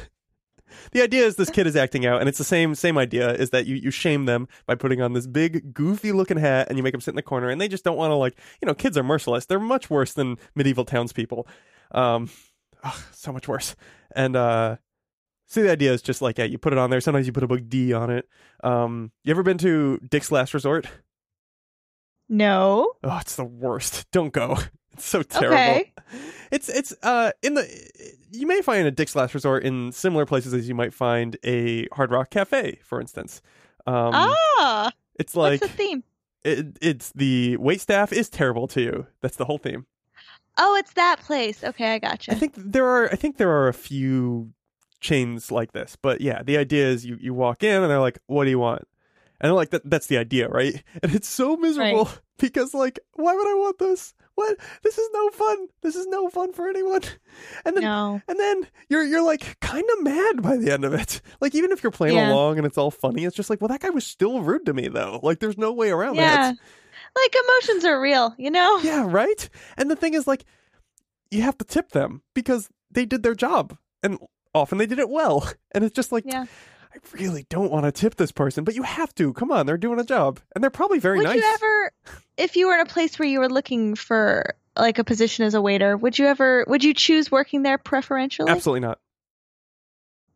[0.92, 3.50] the idea is this kid is acting out, and it's the same same idea is
[3.52, 6.84] that you you shame them by putting on this big goofy looking hat, and you
[6.84, 8.74] make them sit in the corner, and they just don't want to like you know
[8.74, 9.46] kids are merciless.
[9.46, 11.48] They're much worse than medieval townspeople.
[11.92, 12.30] Um,
[13.12, 13.76] so much worse.
[14.16, 14.78] And uh,
[15.48, 17.02] see the idea is just like yeah, you put it on there.
[17.02, 18.28] Sometimes you put a big D on it.
[18.64, 20.88] Um, you ever been to Dick's Last Resort?
[22.28, 22.94] No.
[23.04, 24.06] Oh, it's the worst.
[24.12, 24.58] Don't go.
[25.00, 25.56] It's so terrible.
[25.56, 25.94] Okay.
[26.52, 27.66] It's it's uh in the
[28.32, 31.88] you may find a Dick's Last Resort in similar places as you might find a
[31.94, 33.42] Hard Rock Cafe, for instance.
[33.88, 34.92] Um, ah.
[35.16, 36.04] it's like what's the theme?
[36.44, 39.08] it, it's the wait staff is terrible to you.
[39.22, 39.86] That's the whole theme.
[40.58, 41.64] Oh, it's that place.
[41.64, 42.32] Okay, I gotcha.
[42.32, 44.52] I think there are I think there are a few
[45.00, 48.20] chains like this, but yeah, the idea is you you walk in and they're like,
[48.28, 48.86] "What do you want?"
[49.40, 53.34] And they're like, that, "That's the idea, right?" And it's so miserable because like, why
[53.34, 54.14] would I want this?
[54.40, 54.58] What?
[54.84, 55.68] This is no fun.
[55.82, 57.02] This is no fun for anyone.
[57.66, 58.22] And then no.
[58.28, 61.22] and then you're you're like kind of mad by the end of it.
[61.42, 62.32] Like even if you're playing Yeah.
[62.32, 64.74] along and it's all funny, it's just like, well, that guy was still rude to
[64.74, 65.20] me though.
[65.24, 66.36] Like there's no way around Yeah.
[66.54, 66.56] that.
[67.16, 68.80] Like emotions are real, you know?
[68.84, 69.50] Yeah, right.
[69.78, 70.46] And the thing is, like,
[71.32, 74.20] you have to tip them because they did their job, and
[74.54, 75.50] often they did it well.
[75.74, 76.46] And it's just like, Yeah.
[76.94, 79.32] I really don't want to tip this person, but you have to.
[79.34, 81.36] Come on, they're doing a job, and they're probably very would nice.
[81.36, 81.92] Would you ever
[82.38, 85.54] if you were in a place where you were looking for like a position as
[85.54, 88.50] a waiter, would you ever would you choose working there preferentially?
[88.50, 89.00] Absolutely not.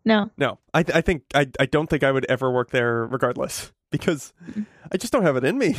[0.06, 0.30] No.
[0.38, 4.34] No, I, I think I, I don't think I would ever work there regardless because
[4.46, 4.66] Mm-mm.
[4.92, 5.76] I just don't have it in me.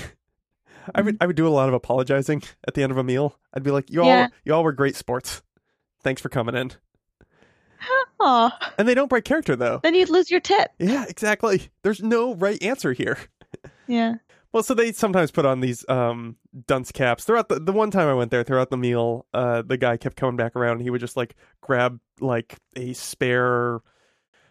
[0.94, 1.22] I would mm-hmm.
[1.22, 3.38] I would do a lot of apologizing at the end of a meal.
[3.52, 4.28] I'd be like, you all Yeah.
[4.44, 5.42] you all were great sports.
[6.02, 6.72] Thanks for coming in.
[8.20, 9.80] Oh, And they don't break character though.
[9.82, 10.70] then you'd lose your tip.
[10.78, 11.68] Yeah, exactly.
[11.82, 13.18] There's no right answer here.
[13.86, 14.14] Yeah.
[14.52, 17.24] Well, so they sometimes put on these um dunce caps.
[17.24, 20.16] Throughout the the one time I went there, throughout the meal, uh the guy kept
[20.16, 23.80] coming back around and he would just like grab like a spare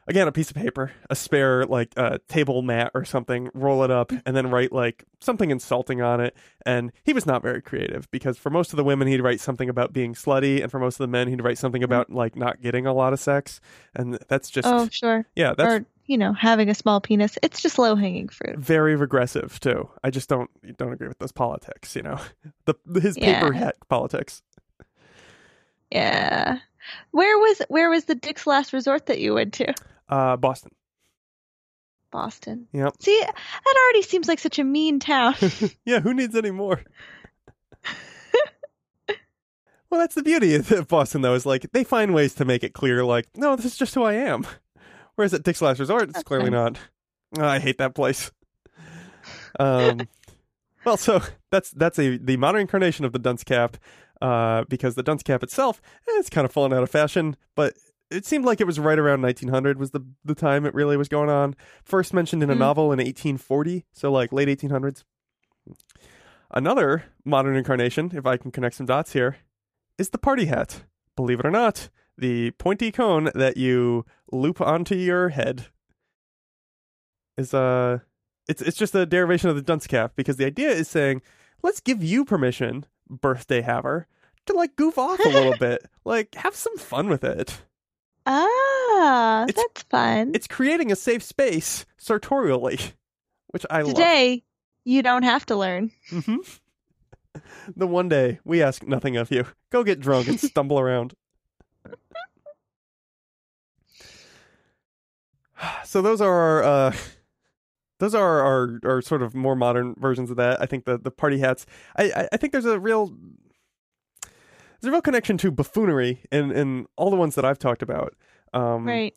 [0.08, 3.92] again, a piece of paper, a spare like uh table mat or something, roll it
[3.92, 6.36] up and then write like something insulting on it.
[6.66, 9.70] And he was not very creative because for most of the women he'd write something
[9.70, 12.62] about being slutty and for most of the men he'd write something about like not
[12.62, 13.60] getting a lot of sex.
[13.96, 15.26] And that's just Oh, sure.
[15.36, 17.38] yeah, that's or you know, having a small penis.
[17.42, 18.58] It's just low hanging fruit.
[18.60, 19.90] very regressive too.
[20.04, 21.96] I just don't don't agree with those politics.
[21.96, 22.20] You know,
[22.66, 23.40] the his Yeah.
[23.40, 24.42] paper hat politics.
[25.92, 26.60] Yeah.
[27.12, 29.74] Where was where was the Dick's last resort that you went to?
[30.14, 30.72] Uh, Boston.
[32.12, 32.68] Boston.
[32.72, 32.98] Yep.
[33.00, 35.34] See, that already seems like such a mean town.
[35.86, 36.84] yeah, who needs any more?
[39.90, 42.74] well, that's the beauty of Boston, though, is like they find ways to make it
[42.74, 44.46] clear, like, no, this is just who I am.
[45.16, 46.78] Whereas at Dick's Last Resort, it's clearly not.
[47.40, 48.32] Oh, I hate that place.
[49.60, 50.08] Um,
[50.86, 53.78] well, so that's that's a the modern incarnation of the dunce cap,
[54.22, 57.74] uh, because the dunce cap itself, eh, it's kind of fallen out of fashion, but
[58.14, 61.08] it seemed like it was right around 1900 was the the time it really was
[61.10, 61.56] going on.
[61.84, 62.60] First mentioned in a Hmm.
[62.60, 65.04] novel in 1840, so like late 1800s.
[66.52, 69.38] Another modern incarnation, if I can connect some dots here,
[69.98, 70.84] is the party hat.
[71.16, 75.68] Believe it or not, the pointy cone that you loop onto your head
[77.38, 78.00] is uh
[78.48, 81.22] it's it's just a derivation of the dunce cap because the idea is saying,
[81.64, 84.08] let's give you permission, birthday haver,
[84.46, 85.86] to like goof off a little bit.
[86.06, 87.64] Like have some fun with it.
[88.26, 90.32] Ah, It's- that's fun.
[90.34, 92.80] It's creating a safe space sartorially,
[93.48, 93.96] which I love.
[93.96, 94.44] Today,
[94.86, 95.92] you don't have to learn.
[96.10, 96.38] hmm
[97.76, 99.46] The one day we ask nothing of you.
[99.72, 101.14] Go get drunk and stumble around.
[105.86, 106.94] So those are our uh
[108.00, 110.62] those are our, our sort of more modern versions of that.
[110.62, 113.16] I think the, the party hats I, I, I think there's a real
[114.84, 118.14] there's a real connection to buffoonery in, in all the ones that I've talked about.
[118.54, 119.16] Um right.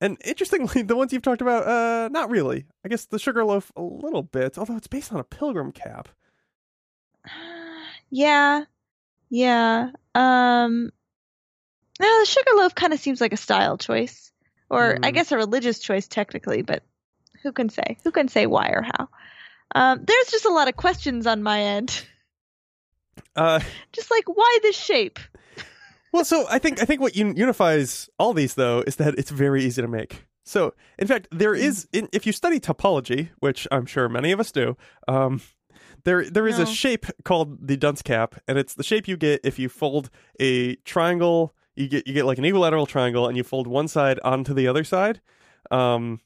[0.00, 2.66] and interestingly, the ones you've talked about, uh, not really.
[2.84, 6.08] I guess the sugar loaf a little bit, although it's based on a pilgrim cap.
[8.14, 8.64] Yeah.
[9.30, 9.90] Yeah.
[10.14, 10.90] Um
[12.00, 14.30] no, the sugar loaf kind of seems like a style choice.
[14.68, 15.14] Or I Mm.
[15.14, 16.82] guess a religious choice technically, but
[17.42, 17.96] who can say?
[18.04, 19.08] Who can say why or how?
[19.74, 22.04] Um there's just a lot of questions on my end.
[23.36, 23.60] Uh,
[23.92, 25.18] Just like why this shape?
[26.12, 29.30] well, so I think I think what un- unifies all these though is that it's
[29.30, 30.26] very easy to make.
[30.44, 34.40] So, in fact, there is in, if you study topology, which I'm sure many of
[34.40, 35.40] us do, um,
[36.04, 39.40] there there is a shape called the dunce cap, and it's the shape you get
[39.44, 41.54] if you fold a triangle.
[41.76, 44.66] You get you get like an equilateral triangle, and you fold one side onto the
[44.66, 45.20] other side.
[45.70, 46.20] Um,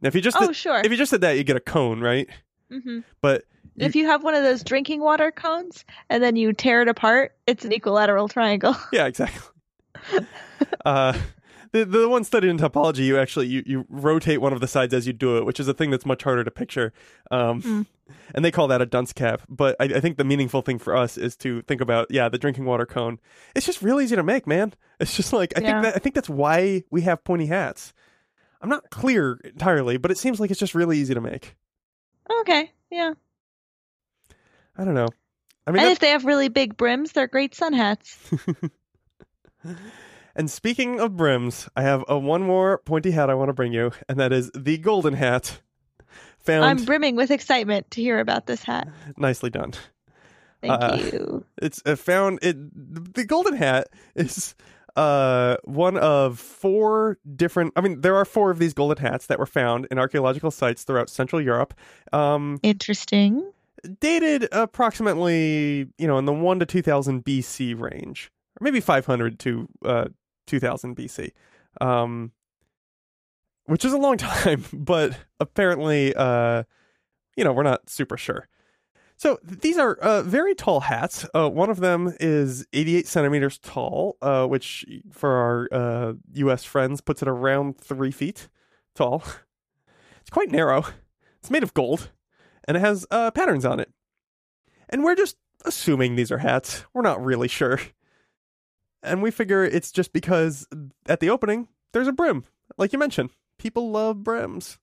[0.00, 0.80] now if you just Oh, did, sure.
[0.82, 2.28] if you just did that, you get a cone, right?
[2.72, 3.44] Hmm But
[3.76, 6.88] you- If you have one of those drinking water cones and then you tear it
[6.88, 8.74] apart, it's an equilateral triangle.
[8.92, 9.42] Yeah, exactly.
[10.84, 11.18] uh,
[11.72, 14.92] the the one studied in topology, you actually you, you rotate one of the sides
[14.92, 16.92] as you do it, which is a thing that's much harder to picture.
[17.30, 17.86] Um, Mm.
[18.34, 19.40] And they call that a dunce cap.
[19.48, 22.36] But I, I think the meaningful thing for us is to think about yeah the
[22.36, 23.18] drinking water cone.
[23.56, 24.74] It's just real easy to make, man.
[25.00, 25.66] It's just like I Yeah.
[25.80, 27.94] think that I think that's why we have pointy hats.
[28.60, 31.56] I'm not clear entirely, but it seems like it's just really easy to make.
[32.40, 33.12] Okay, yeah.
[34.76, 35.08] I don't know.
[35.66, 38.18] I mean, and that's- if they have really big brims, they're great sun hats.
[40.34, 43.74] And speaking of brims, I have a one more pointy hat I want to bring
[43.74, 45.60] you, and that is the golden hat.
[46.40, 48.88] Found I'm brimming with excitement to hear about this hat.
[49.18, 49.72] nicely done.
[50.62, 51.44] Thank Uh, you.
[51.60, 52.56] It's uh, found it.
[53.14, 54.54] The golden hat is
[54.96, 57.72] uh one of four different.
[57.76, 60.84] I mean, there are four of these golden hats that were found in archaeological sites
[60.84, 61.74] throughout Central Europe.
[62.12, 63.50] Um, Interesting.
[64.00, 69.06] dated approximately, you know, in the one to two thousand BC range, or maybe five
[69.06, 70.04] hundred to uh
[70.46, 71.30] two thousand BC.
[71.80, 72.32] Um,
[73.66, 76.64] which is a long time, but apparently, uh,
[77.36, 78.48] you know, we're not super sure.
[79.22, 81.24] So these are uh, very tall hats.
[81.32, 86.64] Uh, one of them is 88 centimeters tall, uh, which for our uh, U.S.
[86.64, 88.48] friends puts it around three feet
[88.96, 89.22] tall.
[90.20, 90.86] It's quite narrow.
[91.38, 92.10] It's made of gold,
[92.66, 93.92] and it has uh, patterns on it.
[94.88, 96.84] And we're just assuming these are hats.
[96.92, 97.78] We're not really sure.
[99.04, 100.66] And we figure it's just because
[101.06, 102.44] at the opening there's a brim,
[102.76, 103.30] like you mentioned.
[103.56, 104.78] People love brims.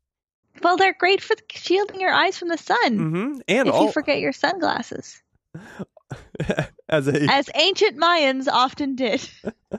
[0.61, 2.97] Well, they're great for shielding your eyes from the sun.
[2.97, 5.21] hmm And if all you forget your sunglasses,
[6.89, 9.27] as a as ancient Mayans often did.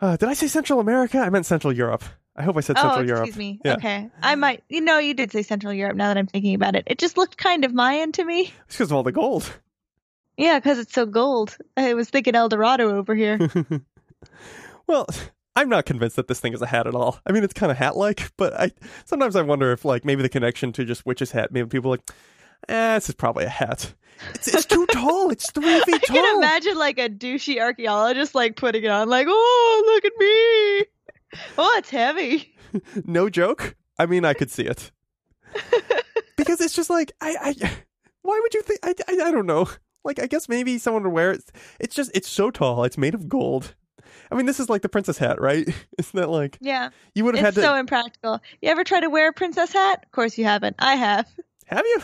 [0.00, 1.18] uh, did I say Central America?
[1.18, 2.04] I meant Central Europe.
[2.34, 3.26] I hope I said Central oh, excuse Europe.
[3.28, 3.60] Excuse me.
[3.64, 3.74] Yeah.
[3.74, 4.64] Okay, I might.
[4.68, 5.96] You know, you did say Central Europe.
[5.96, 8.52] Now that I'm thinking about it, it just looked kind of Mayan to me.
[8.66, 9.52] It's because of all the gold.
[10.36, 11.56] Yeah, because it's so gold.
[11.76, 13.38] I was thinking El Dorado over here.
[14.86, 15.06] well,
[15.54, 17.20] I'm not convinced that this thing is a hat at all.
[17.26, 18.70] I mean, it's kind of hat-like, but I
[19.04, 21.52] sometimes I wonder if like maybe the connection to just witch's hat.
[21.52, 22.10] Maybe people are like,
[22.68, 23.92] eh, this is probably a hat.
[24.34, 25.30] It's, it's too tall.
[25.30, 26.16] It's three feet I tall.
[26.16, 30.12] I can imagine like a douchey archaeologist like putting it on, like, oh, look at
[30.18, 30.86] me.
[31.58, 32.54] Oh, it's heavy.
[33.04, 33.76] no joke.
[33.98, 34.90] I mean, I could see it
[36.36, 37.70] because it's just like I, I
[38.22, 38.80] why would you think?
[38.82, 39.68] I, I, I don't know.
[40.04, 41.44] Like, I guess maybe someone would wear it.
[41.78, 42.84] It's just it's so tall.
[42.84, 43.74] It's made of gold.
[44.32, 45.68] I mean, this is like the princess hat, right?
[45.98, 48.40] Isn't that like Yeah, you would have had to so impractical.
[48.60, 50.02] You ever try to wear a princess hat?
[50.04, 50.76] Of course you haven't.
[50.78, 51.28] I have.
[51.66, 52.00] have you?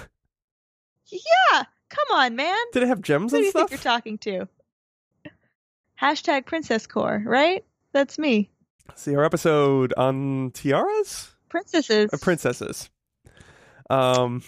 [1.11, 2.57] Yeah, come on, man.
[2.73, 3.71] Did it have gems Who do and you stuff?
[3.71, 4.49] think you're talking to?
[6.01, 7.65] Hashtag princess core, right?
[7.93, 8.51] That's me.
[8.95, 12.11] See our episode on tiaras, Princesses.
[12.13, 12.89] or princesses.
[13.91, 14.43] Um.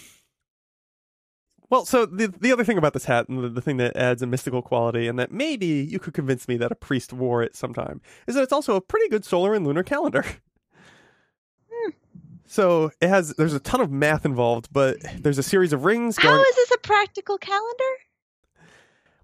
[1.71, 4.21] Well, so the the other thing about this hat, and the, the thing that adds
[4.21, 7.55] a mystical quality, and that maybe you could convince me that a priest wore it
[7.55, 10.23] sometime, is that it's also a pretty good solar and lunar calendar.
[11.73, 11.91] Hmm.
[12.45, 16.17] So it has there's a ton of math involved, but there's a series of rings
[16.17, 16.45] How going.
[16.49, 17.93] is this a practical calendar?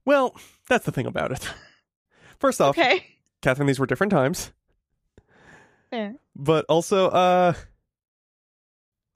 [0.06, 0.34] well,
[0.70, 1.50] that's the thing about it.
[2.40, 3.06] First off, Okay.
[3.42, 4.54] Catherine, these were different times.
[5.90, 6.16] Fair.
[6.38, 7.54] but also uh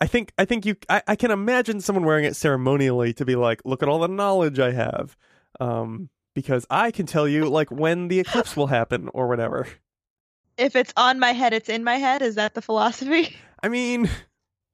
[0.02, 3.36] I think I think you I, I can imagine someone wearing it ceremonially to be
[3.36, 5.16] like, look at all the knowledge I have.
[5.60, 9.68] Um because I can tell you like when the eclipse will happen or whatever.
[10.58, 12.22] If it's on my head, it's in my head.
[12.22, 13.36] Is that the philosophy?
[13.64, 14.10] I mean,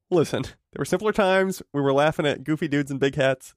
[0.10, 1.62] listen, there were simpler times.
[1.74, 3.54] We were laughing at goofy dudes in big hats.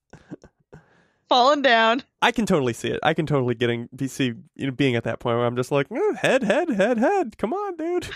[1.29, 2.03] Falling down.
[2.21, 2.99] I can totally see it.
[3.05, 5.71] I can totally getting be see you know being at that point where I'm just
[5.71, 7.39] like, eh, head, head, head, head.
[7.39, 8.09] Come on, dude.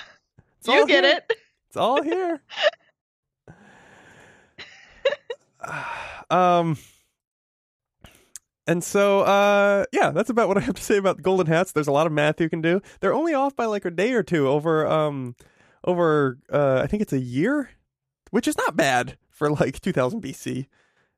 [0.58, 1.20] It's you get here.
[1.28, 1.32] it.
[1.68, 2.42] It's all here.
[6.30, 6.76] um
[8.66, 11.72] and so uh yeah, that's about what I have to say about golden hats.
[11.72, 12.80] There's a lot of math you can do.
[13.00, 15.36] They're only off by like a day or two over um
[15.84, 17.70] over uh I think it's a year,
[18.30, 20.66] which is not bad for like 2000 BC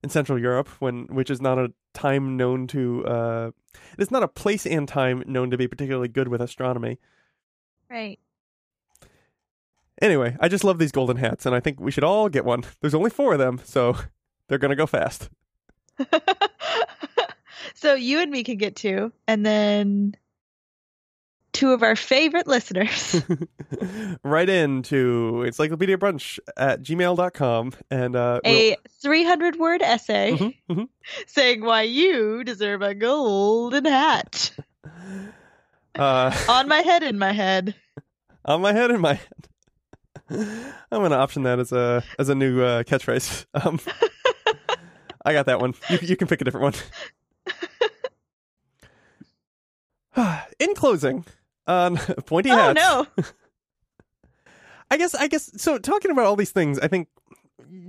[0.02, 3.50] in Central Europe when which is not a time known to uh
[3.98, 6.98] it's not a place and time known to be particularly good with astronomy.
[7.88, 8.18] Right.
[10.02, 12.64] Anyway, I just love these golden hats, and I think we should all get one.
[12.80, 13.96] There's only four of them, so
[14.48, 15.28] they're gonna go fast.
[17.74, 20.14] So you and me can get two, and then
[21.52, 23.22] two of our favorite listeners.
[24.24, 30.54] Write in to encyclopedia brunch at gmail.com and uh, we'll- a 300 word essay Mhm,
[30.70, 30.88] mhm.
[31.26, 34.52] saying why you deserve a golden hat
[35.98, 37.74] uh, on my head in my head.
[38.44, 39.48] on my head in my head.
[40.90, 43.44] I'm gonna option that as a as a new uh, catchphrase.
[43.54, 43.78] Um,
[45.26, 45.74] I got that one.
[45.90, 46.74] You, you can pick a different one.
[50.58, 51.24] in closing,
[51.66, 51.96] on
[52.26, 52.76] pointy Oh hats.
[52.80, 53.06] no.
[54.90, 57.08] I guess I guess so talking about all these things, I think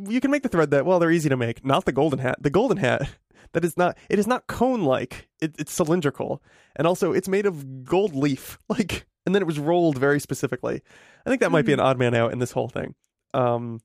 [0.10, 1.64] you can make the thread that well they're easy to make.
[1.64, 2.38] Not the golden hat.
[2.42, 3.08] The golden hat
[3.54, 5.28] that is not it is not cone like.
[5.40, 6.42] It, it's cylindrical.
[6.76, 8.58] And also it's made of gold leaf.
[8.68, 10.82] Like and then it was rolled very specifically.
[11.26, 12.96] I think that might be an odd man out in this whole thing.
[13.34, 13.80] Um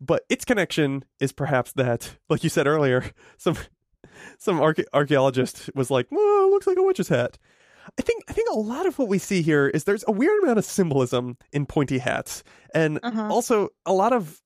[0.00, 3.04] but its connection is perhaps that like you said earlier,
[3.38, 3.56] some
[4.38, 7.38] some arche- archaeologist was like, "Well, it looks like a witch's hat."
[7.98, 10.42] I think I think a lot of what we see here is there's a weird
[10.42, 12.44] amount of symbolism in pointy hats,
[12.74, 13.28] and Uh-huh.
[13.30, 14.40] also a lot of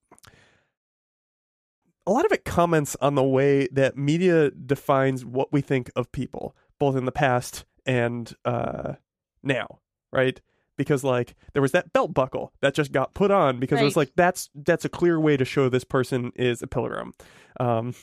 [2.07, 6.13] a lot of it comments on the way that media defines what we think of
[6.13, 8.95] people, both in the past and uh,
[9.43, 9.81] now,
[10.13, 10.41] right?
[10.77, 13.97] Because like there was that belt buckle that just got put on because it was
[13.97, 17.15] like that's that's a clear way to show this person is a pilgrim.
[17.61, 17.95] Um,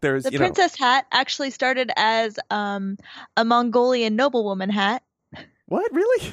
[0.00, 2.98] there's The you know princess hat actually started as um,
[3.36, 5.02] a Mongolian noblewoman hat.
[5.66, 6.32] what really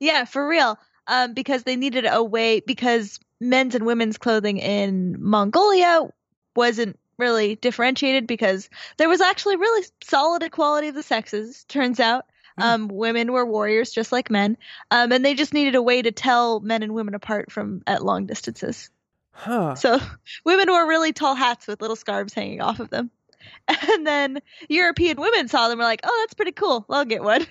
[0.00, 0.78] Yeah, for real.
[1.06, 6.10] Um, because they needed a way because men's and women's clothing in Mongolia
[6.54, 11.64] wasn't really differentiated because there was actually really solid equality of the sexes.
[11.64, 12.26] Turns out.
[12.58, 14.56] Um, women were warriors just like men,
[14.90, 18.04] um, and they just needed a way to tell men and women apart from at
[18.04, 18.90] long distances.
[19.32, 19.98] huh So
[20.44, 23.10] women wore really tall hats with little scarves hanging off of them.
[23.68, 26.84] And then European women saw them and were like, oh, that's pretty cool.
[26.90, 27.46] I'll get one.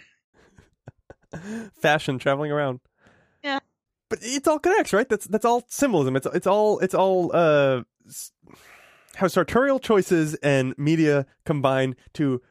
[1.81, 2.79] fashion traveling around.
[3.43, 3.59] Yeah.
[4.09, 5.07] But it's all connects, right?
[5.07, 6.15] That's that's all symbolism.
[6.15, 7.81] It's it's all it's all uh
[9.15, 12.41] how sartorial choices and media combine to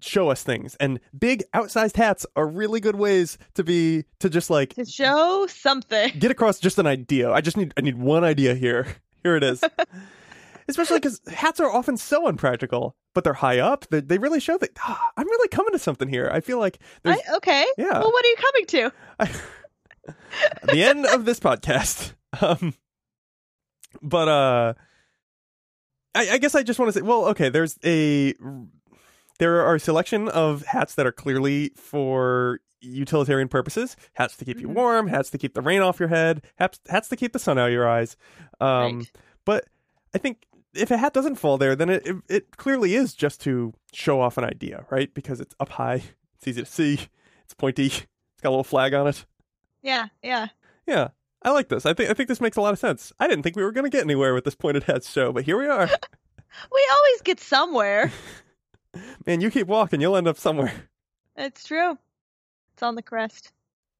[0.00, 0.74] show us things.
[0.76, 5.46] And big outsized hats are really good ways to be to just like To show
[5.48, 6.12] something.
[6.18, 7.30] get across just an idea.
[7.30, 8.86] I just need I need one idea here.
[9.24, 9.64] Here it is.
[10.68, 13.86] Especially because hats are often so unpractical, but they're high up.
[13.90, 16.30] They, they really show that "Ah, I'm really coming to something here.
[16.32, 17.66] I feel like there's I, okay.
[17.78, 17.98] Yeah.
[17.98, 18.92] Well, what are you coming to?
[20.72, 22.12] the end of this podcast.
[22.40, 22.74] Um,
[24.02, 24.74] but uh,
[26.14, 28.34] I, I guess I just want to say, well, okay, there's a
[29.38, 33.96] there are a selection of hats that are clearly for utilitarian purposes.
[34.14, 34.74] Hats to keep you Mhm.
[34.74, 37.58] warm, hats to keep the rain off your head, hats hats to keep the sun
[37.58, 38.16] out of your eyes.
[38.60, 39.10] Um, Right.
[39.44, 39.64] but
[40.14, 43.40] I think if a hat doesn't fall there, then it, it it clearly is just
[43.42, 45.12] to show off an idea, right?
[45.12, 46.02] Because it's up high,
[46.36, 47.00] it's easy to see,
[47.44, 49.24] it's pointy, it's got a little flag on it.
[49.82, 50.48] Yeah, yeah.
[50.86, 51.08] Yeah,
[51.42, 51.84] I like this.
[51.86, 53.12] I think I think this makes a lot of sense.
[53.18, 55.44] I didn't think we were going to get anywhere with this pointed hats show, but
[55.44, 55.88] here we are.
[56.72, 58.10] We always get somewhere.
[59.26, 60.72] Man, you keep walking, you'll end up somewhere.
[61.36, 61.98] it's true.
[62.74, 63.52] It's on the crest.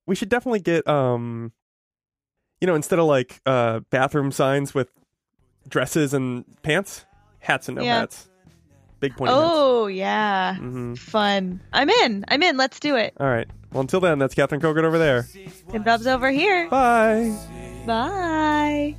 [0.06, 1.52] We should definitely get um,
[2.60, 4.90] you know, instead of like uh bathroom signs with
[5.68, 7.04] dresses and pants,
[7.40, 8.00] hats and no Yeah.
[8.00, 8.28] hats.
[9.00, 9.44] Big pointy hats.
[9.46, 10.56] Oh, yeah.
[10.56, 11.60] hmm Fun.
[11.72, 12.24] I'm in.
[12.28, 12.56] I'm in.
[12.56, 13.14] Let's do it.
[13.20, 13.46] All right.
[13.72, 15.26] Well, until then, that's Catherine Kogert over there.
[15.72, 16.68] And Bub's over here.
[16.70, 17.36] Bye.
[17.86, 18.96] Bye.